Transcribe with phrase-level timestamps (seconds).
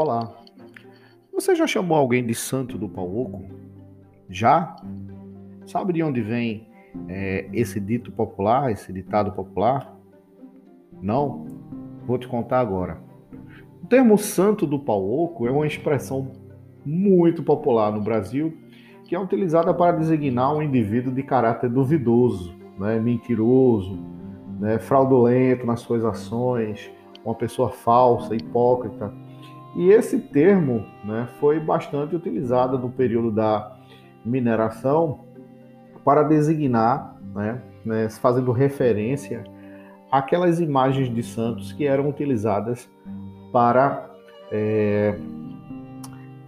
[0.00, 0.32] Olá.
[1.32, 3.42] Você já chamou alguém de santo do pau oco?
[4.30, 4.76] Já?
[5.66, 6.68] Sabe de onde vem
[7.08, 9.92] é, esse dito popular, esse ditado popular?
[11.02, 11.46] Não?
[12.06, 13.02] Vou te contar agora.
[13.82, 16.30] O termo santo do pau oco é uma expressão
[16.86, 18.56] muito popular no Brasil
[19.04, 23.98] que é utilizada para designar um indivíduo de caráter duvidoso, né, mentiroso,
[24.60, 26.88] né, fraudulento nas suas ações,
[27.24, 29.12] uma pessoa falsa, hipócrita.
[29.78, 33.76] E esse termo né, foi bastante utilizado no período da
[34.24, 35.20] mineração
[36.04, 39.44] para designar, né, né, fazendo referência
[40.10, 42.90] àquelas imagens de santos que eram utilizadas
[43.52, 44.10] para
[44.50, 45.16] é,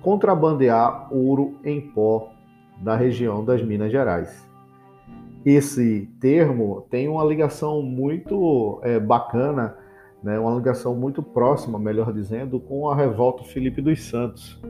[0.02, 2.32] contrabandear ouro em pó
[2.78, 4.44] da região das Minas Gerais.
[5.46, 9.76] Esse termo tem uma ligação muito é, bacana
[10.22, 14.60] né, uma ligação muito próxima, melhor dizendo, com a revolta Felipe dos Santos,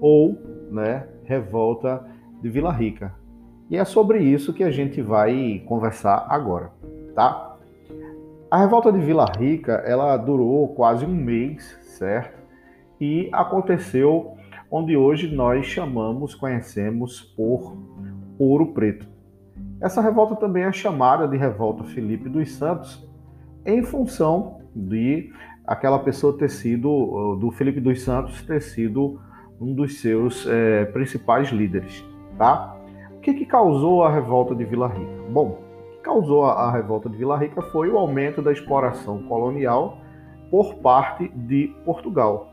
[0.00, 0.38] ou
[0.70, 2.04] né, revolta
[2.40, 3.14] de Vila Rica.
[3.68, 6.70] E é sobre isso que a gente vai conversar agora,
[7.14, 7.56] tá?
[8.48, 12.40] A revolta de Vila Rica, ela durou quase um mês, certo?
[13.00, 14.36] E aconteceu
[14.70, 17.76] onde hoje nós chamamos, conhecemos por
[18.38, 19.08] Ouro Preto.
[19.80, 23.06] Essa revolta também é chamada de revolta Felipe dos Santos,
[23.66, 25.32] em função de
[25.66, 29.20] aquela pessoa ter sido, do Felipe dos Santos ter sido
[29.60, 32.04] um dos seus é, principais líderes,
[32.38, 32.76] tá?
[33.16, 35.10] O que, que causou a revolta de Vila Rica?
[35.30, 39.22] Bom, o que causou a, a revolta de Vila Rica foi o aumento da exploração
[39.24, 39.98] colonial
[40.50, 42.52] por parte de Portugal.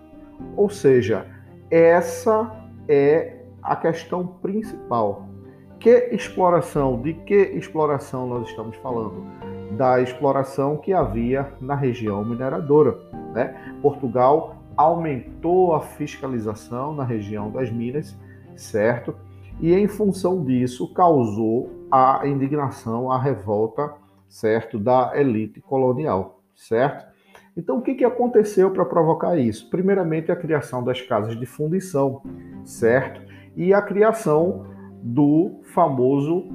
[0.56, 1.28] Ou seja,
[1.70, 2.52] essa
[2.88, 5.28] é a questão principal.
[5.80, 7.02] Que exploração?
[7.02, 9.26] De que exploração nós estamos falando?
[9.78, 12.98] Da exploração que havia na região mineradora.
[13.34, 13.76] Né?
[13.82, 18.18] Portugal aumentou a fiscalização na região das minas,
[18.56, 19.16] certo?
[19.60, 23.94] E em função disso causou a indignação, a revolta,
[24.28, 27.06] certo, da elite colonial, certo?
[27.56, 29.70] Então o que, que aconteceu para provocar isso?
[29.70, 32.22] Primeiramente a criação das casas de fundição,
[32.64, 33.22] certo?
[33.56, 34.66] E a criação
[35.04, 36.50] do famoso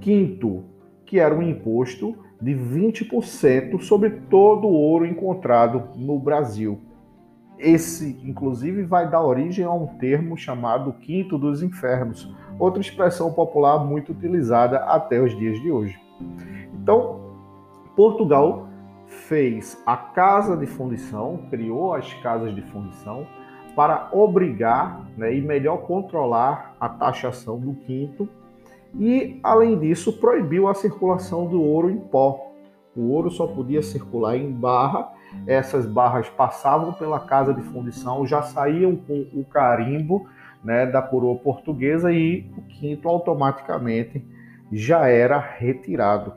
[0.00, 0.64] quinto,
[1.04, 6.78] que era um imposto de 20% sobre todo o ouro encontrado no Brasil.
[7.58, 13.82] Esse, inclusive, vai dar origem a um termo chamado Quinto dos Infernos, outra expressão popular
[13.82, 15.98] muito utilizada até os dias de hoje.
[16.74, 17.32] Então,
[17.96, 18.68] Portugal
[19.06, 23.26] fez a casa de fundição, criou as casas de fundição
[23.74, 28.28] para obrigar né, e melhor controlar a taxação do quinto
[28.98, 32.52] e, além disso, proibiu a circulação do ouro em pó.
[32.96, 35.12] O ouro só podia circular em barra,
[35.46, 40.28] essas barras passavam pela casa de fundição, já saíam com o carimbo
[40.62, 44.24] né, da coroa portuguesa e o quinto automaticamente
[44.72, 46.32] já era retirado.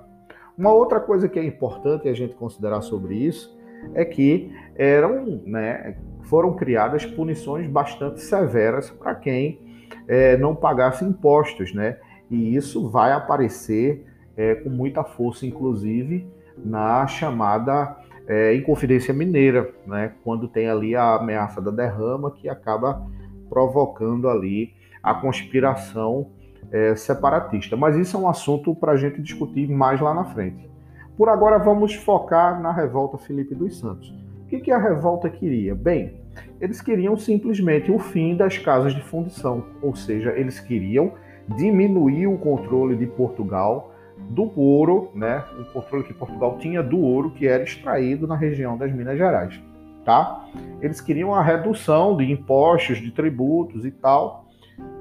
[0.58, 3.56] Uma outra coisa que é importante a gente considerar sobre isso
[3.94, 9.62] é que eram, né, foram criadas punições bastante severas para quem
[10.08, 11.98] é, não pagasse impostos, né?
[12.30, 14.06] E isso vai aparecer
[14.36, 16.28] é, com muita força, inclusive,
[16.58, 23.06] na chamada é, Inconfidência Mineira, né, quando tem ali a ameaça da derrama que acaba
[23.50, 26.32] provocando ali a conspiração
[26.72, 27.78] é, separatista.
[27.78, 30.70] Mas isso é um assunto para a gente discutir mais lá na frente.
[31.18, 34.10] Por agora, vamos focar na revolta Felipe dos Santos.
[34.44, 35.74] O que, que a revolta queria?
[35.74, 36.22] Bem,
[36.62, 41.14] eles queriam simplesmente o fim das casas de fundição, ou seja, eles queriam
[41.56, 43.94] diminuir o controle de Portugal
[44.30, 45.44] do ouro, né?
[45.60, 49.62] O controle que Portugal tinha do ouro que era extraído na região das Minas Gerais,
[50.04, 50.46] tá?
[50.82, 54.46] Eles queriam a redução de impostos, de tributos e tal,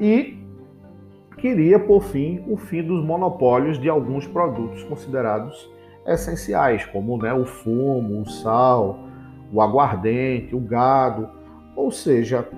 [0.00, 0.38] e
[1.38, 5.70] queria, por fim, o fim dos monopólios de alguns produtos considerados
[6.06, 9.00] essenciais, como né, o fumo, o sal,
[9.52, 11.28] o aguardente, o gado.
[11.74, 12.48] Ou seja,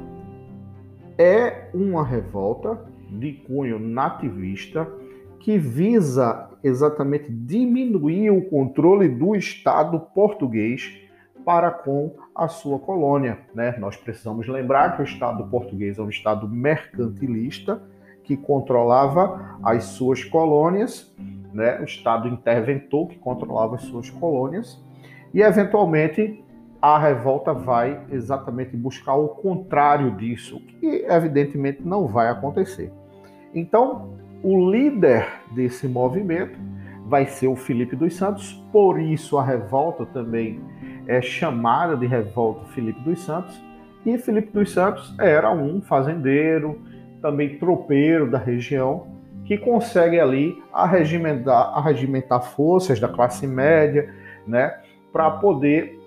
[1.17, 2.79] é uma revolta
[3.11, 4.91] de cunho nativista
[5.39, 10.93] que visa exatamente diminuir o controle do Estado português
[11.45, 13.39] para com a sua colônia.
[13.55, 13.77] Né?
[13.79, 17.83] Nós precisamos lembrar que o Estado português é um Estado mercantilista
[18.25, 21.15] que controlava as suas colônias,
[21.55, 21.81] né?
[21.81, 24.79] o Estado interventor que controlava as suas colônias,
[25.33, 26.45] e eventualmente
[26.81, 32.93] a revolta vai exatamente buscar o contrário disso, que evidentemente não vai acontecer.
[33.55, 36.59] Então, o líder desse movimento
[37.07, 40.61] vai ser o Felipe dos Santos, por isso a revolta também
[41.07, 43.61] é chamada de Revolta Felipe dos Santos,
[44.07, 46.81] E Felipe dos Santos era um fazendeiro,
[47.21, 49.07] também tropeiro da região,
[49.45, 54.15] que consegue ali arregimentar, arregimentar forças da classe média,
[54.47, 54.79] né,
[55.13, 55.98] para poder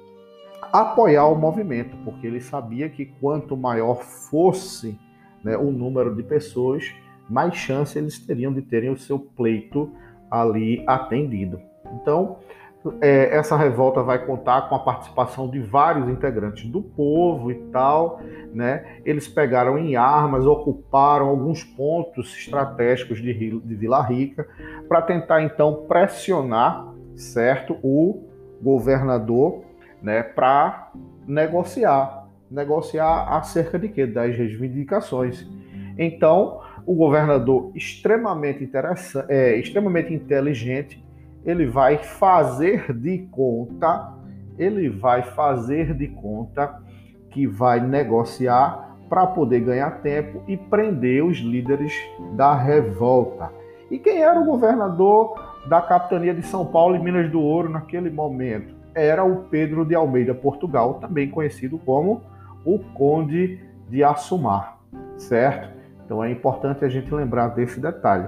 [0.72, 4.98] apoiar o movimento, porque ele sabia que quanto maior fosse
[5.44, 6.94] né, o número de pessoas,
[7.30, 9.92] mais chance eles teriam de terem o seu pleito
[10.30, 11.60] ali atendido.
[11.94, 12.38] Então,
[13.00, 18.20] é, essa revolta vai contar com a participação de vários integrantes do povo e tal,
[18.54, 19.00] né?
[19.06, 24.48] Eles pegaram em armas, ocuparam alguns pontos estratégicos de, de Vila Rica
[24.88, 28.24] para tentar então pressionar, certo, o
[28.62, 29.64] governador,
[30.02, 30.92] né, para
[31.28, 34.06] negociar, negociar acerca de quê?
[34.06, 35.48] Das reivindicações.
[35.98, 41.04] Então, o governador extremamente interessante, é, extremamente inteligente
[41.44, 44.14] ele vai fazer de conta,
[44.58, 46.80] ele vai fazer de conta
[47.32, 51.94] que vai negociar para poder ganhar tempo e prender os líderes
[52.36, 53.52] da revolta.
[53.90, 55.34] E quem era o governador
[55.68, 58.81] da capitania de São Paulo e Minas do Ouro naquele momento?
[58.94, 62.22] Era o Pedro de Almeida Portugal, também conhecido como
[62.66, 63.60] o Conde
[63.90, 64.78] de Assumar,
[65.18, 65.70] certo?
[66.06, 68.28] Então é importante a gente lembrar desse detalhe.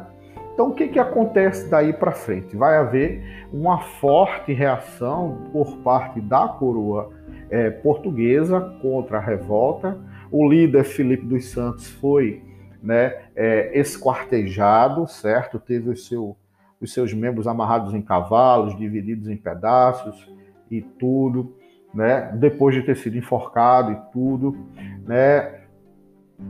[0.54, 2.56] Então, o que, que acontece daí para frente?
[2.56, 7.12] Vai haver uma forte reação por parte da coroa
[7.50, 9.98] é, portuguesa contra a revolta.
[10.31, 12.44] O líder Felipe dos Santos foi
[12.81, 15.60] né, é, esquartejado, certo?
[15.60, 16.38] Teve o seu,
[16.80, 20.31] os seus membros amarrados em cavalos, divididos em pedaços
[20.78, 21.56] e tudo,
[21.94, 22.31] né?
[22.36, 24.58] Depois de ter sido enforcado e tudo,
[25.06, 25.62] né?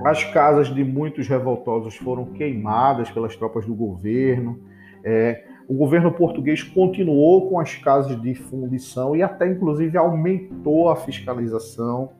[0.03, 4.59] As casas de muitos revoltosos foram queimadas pelas tropas do governo.
[5.03, 10.95] É, o governo português continuou com as casas de fundição e até inclusive aumentou a
[10.95, 12.11] fiscalização,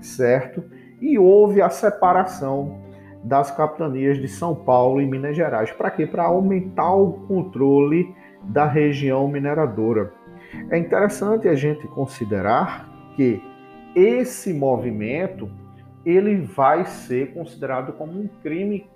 [0.00, 0.64] certo?
[1.00, 2.80] E houve a separação
[3.22, 5.70] das capitanias de São Paulo e Minas Gerais.
[5.70, 6.06] Para quê?
[6.06, 10.12] Para aumentar o controle da região mineradora.
[10.70, 13.42] É interessante a gente considerar que
[13.94, 15.50] esse movimento
[16.04, 18.86] ele vai ser considerado como um crime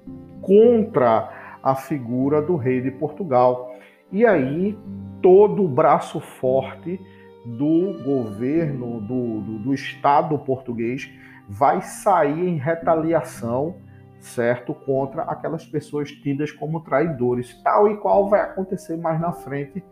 [0.41, 3.75] contra a figura do rei de Portugal.
[4.11, 4.77] E aí
[5.23, 7.01] todo o braço forte
[7.45, 11.09] do governo, do, do, do Estado português,
[11.49, 13.77] vai sair em retaliação,
[14.19, 19.83] certo, contra aquelas pessoas tidas como traidores, tal e qual vai acontecer mais na frente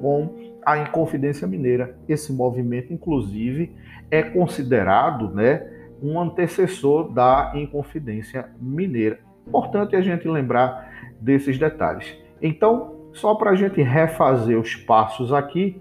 [0.00, 1.96] com a Inconfidência Mineira.
[2.08, 3.74] Esse movimento, inclusive,
[4.10, 5.66] é considerado, né,
[6.02, 9.18] um antecessor da Inconfidência Mineira.
[9.46, 10.90] Importante a gente lembrar
[11.20, 12.16] desses detalhes.
[12.40, 15.80] Então, só para a gente refazer os passos aqui,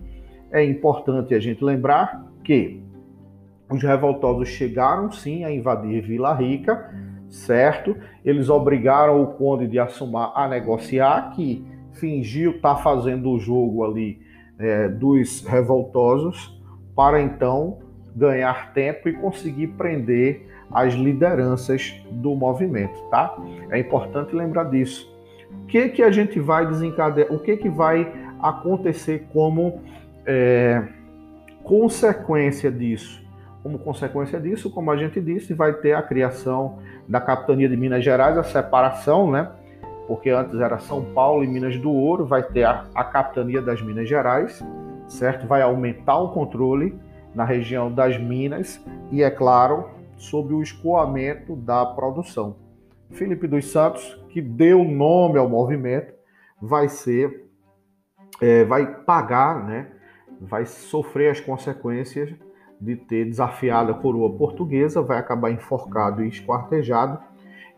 [0.52, 2.84] é importante a gente lembrar que
[3.70, 6.92] os revoltosos chegaram sim a invadir Vila Rica,
[7.30, 7.96] certo?
[8.26, 11.64] Eles obrigaram o conde de Assumar a negociar, que
[12.00, 14.22] fingiu estar tá fazendo o jogo ali
[14.58, 16.60] é, dos revoltosos,
[16.96, 17.80] para então
[18.16, 23.36] ganhar tempo e conseguir prender as lideranças do movimento, tá?
[23.70, 25.12] É importante lembrar disso.
[25.64, 27.32] O que que a gente vai desencadear?
[27.34, 28.12] O que que vai
[28.42, 29.82] acontecer como
[30.26, 30.84] é,
[31.64, 33.24] consequência disso?
[33.64, 38.04] Como consequência disso, como a gente disse, vai ter a criação da capitania de Minas
[38.04, 39.50] Gerais, a separação, né?
[40.10, 43.80] Porque antes era São Paulo e Minas do Ouro, vai ter a, a capitania das
[43.80, 44.60] Minas Gerais,
[45.08, 45.46] certo?
[45.46, 47.00] Vai aumentar o controle
[47.36, 49.88] na região das minas e, é claro,
[50.18, 52.56] sob o escoamento da produção.
[53.12, 56.12] Felipe dos Santos, que deu nome ao movimento,
[56.60, 57.48] vai ser,
[58.42, 59.92] é, vai pagar, né,
[60.42, 62.34] vai sofrer as consequências
[62.82, 67.20] de ter desafiado a coroa portuguesa, vai acabar enforcado e esquartejado,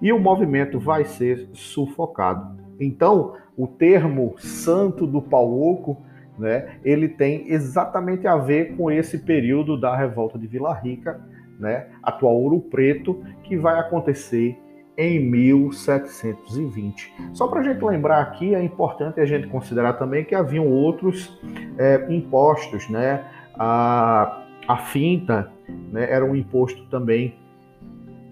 [0.02, 2.60] e o movimento vai ser sufocado.
[2.80, 5.98] Então, o termo santo do pau oco
[6.38, 11.22] né, ele tem exatamente a ver com esse período da revolta de Vila Rica,
[11.60, 14.58] né, atual Ouro Preto, que vai acontecer
[14.98, 17.14] em 1720.
[17.34, 21.40] Só para a gente lembrar aqui, é importante a gente considerar também que haviam outros
[21.78, 23.24] é, impostos, né?
[23.58, 25.52] A, a finta
[25.92, 27.36] né, era um imposto também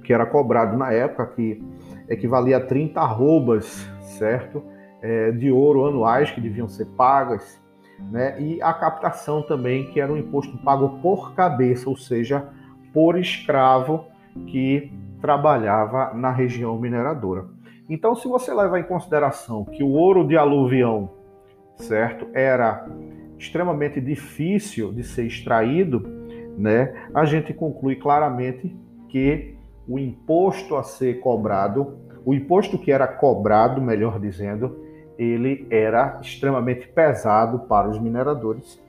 [0.09, 1.63] que era cobrado na época, que
[2.09, 3.87] equivalia a 30 arrobas,
[4.17, 4.63] certo?
[5.03, 7.61] É, de ouro anuais que deviam ser pagas
[8.11, 8.41] né?
[8.41, 12.49] e a captação também, que era um imposto pago por cabeça, ou seja,
[12.91, 14.07] por escravo
[14.47, 17.45] que trabalhava na região mineradora.
[17.87, 21.11] Então, se você levar em consideração que o ouro de aluvião,
[21.75, 22.89] certo, era
[23.37, 26.01] extremamente difícil de ser extraído,
[26.57, 29.58] né, a gente conclui claramente porque
[29.89, 34.85] o imposto a ser cobrado, o imposto que era cobrado, melhor dizendo,
[35.17, 38.79] ele era extremamente pesado para os mineradores.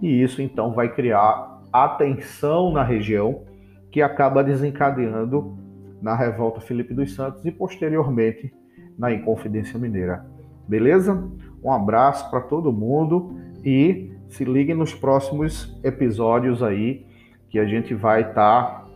[0.00, 3.42] E isso então vai criar atenção na região,
[3.90, 5.56] que acaba desencadeando
[6.00, 8.52] na revolta Felipe dos Santos e posteriormente
[8.98, 10.26] na Inconfidência Mineira.
[10.68, 11.26] Beleza?
[11.64, 17.06] Um abraço para todo mundo e se liguem nos próximos episódios aí
[17.48, 18.86] que a gente vai estar tá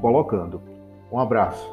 [0.00, 0.69] colocando.
[1.10, 1.68] Um abraço.